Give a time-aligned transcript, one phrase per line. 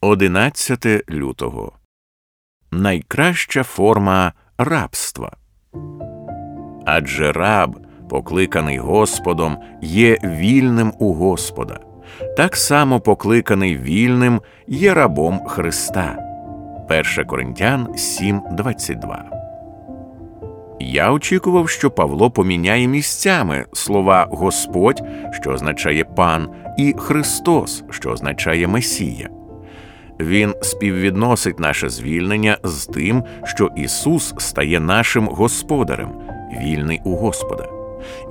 [0.00, 1.72] 11 лютого
[2.70, 5.36] найкраща форма рабства.
[6.86, 11.80] Адже раб, покликаний Господом, є вільним у Господа,
[12.36, 16.18] так само покликаний вільним є рабом Христа.
[16.90, 19.22] 1 Коринтян 7:22
[20.80, 25.02] Я очікував, що Павло поміняє місцями слова Господь,
[25.32, 29.28] що означає пан, і Христос, що означає Месія.
[30.20, 36.10] Він співвідносить наше звільнення з тим, що Ісус стає нашим господарем,
[36.62, 37.68] вільний у Господа.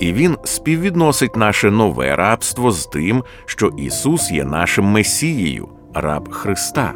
[0.00, 6.92] І Він співвідносить наше нове рабство з тим, що Ісус є нашим Месією, раб Христа.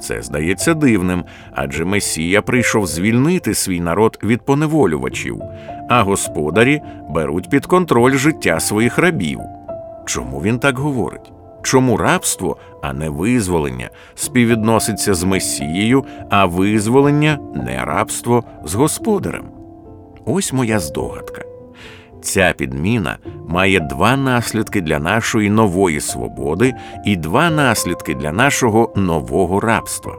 [0.00, 5.42] Це здається дивним, адже Месія прийшов звільнити свій народ від поневолювачів,
[5.88, 9.40] а господарі беруть під контроль життя своїх рабів.
[10.06, 11.32] Чому він так говорить?
[11.62, 19.44] Чому рабство, а не визволення, співвідноситься з Месією, а визволення не рабство з господарем?
[20.26, 21.42] Ось моя здогадка.
[22.22, 23.18] Ця підміна
[23.48, 26.74] має два наслідки для нашої нової свободи
[27.06, 30.12] і два наслідки для нашого нового рабства.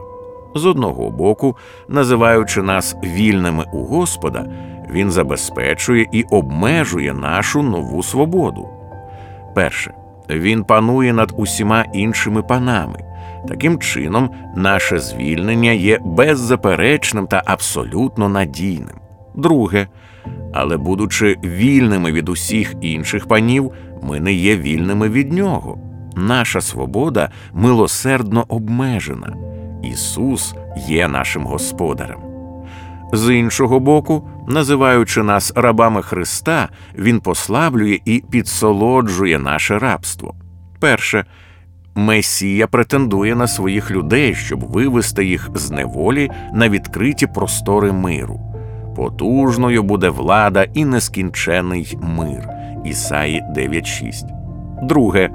[0.54, 1.56] З одного боку,
[1.88, 4.46] називаючи нас вільними у Господа,
[4.90, 8.68] він забезпечує і обмежує нашу нову свободу.
[9.54, 9.94] Перше,
[10.30, 12.98] він панує над усіма іншими панами.
[13.48, 18.96] Таким чином, наше звільнення є беззаперечним та абсолютно надійним.
[19.34, 19.86] Друге,
[20.52, 23.72] але, будучи вільними від усіх інших панів,
[24.02, 25.78] ми не є вільними від нього.
[26.16, 29.36] Наша свобода милосердно обмежена.
[29.82, 30.54] Ісус
[30.88, 32.33] є нашим господарем.
[33.12, 40.34] З іншого боку, називаючи нас рабами Христа, Він послаблює і підсолоджує наше рабство.
[40.80, 41.24] Перше,
[41.96, 48.40] Месія претендує на своїх людей, щоб вивести їх з неволі на відкриті простори миру.
[48.96, 52.48] Потужною буде влада і нескінчений мир.
[52.84, 54.86] Ісаї 9.6.
[54.86, 55.30] Друге,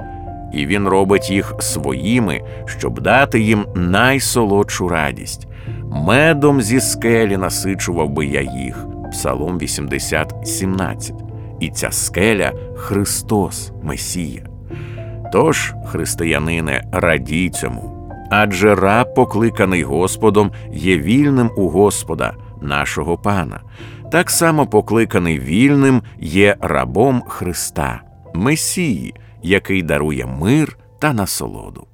[0.53, 5.47] і він робить їх своїми, щоб дати їм найсолодшу радість.
[5.91, 8.85] Медом зі скелі насичував би я їх.
[9.11, 11.15] Псалом 80, 17.
[11.59, 14.45] І ця скеля Христос, Месія.
[15.31, 18.09] Тож, християнине, радій цьому.
[18.31, 23.61] Адже раб, покликаний Господом, є вільним у Господа, нашого Пана,
[24.11, 28.01] так само покликаний вільним є рабом Христа,
[28.33, 31.88] Месії, який дарує мир та насолоду.